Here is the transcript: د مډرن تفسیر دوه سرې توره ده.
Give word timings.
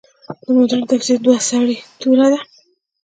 د 0.43 0.45
مډرن 0.57 0.81
تفسیر 0.91 1.17
دوه 1.25 1.37
سرې 1.49 1.77
توره 2.01 2.27
ده. 2.31 2.39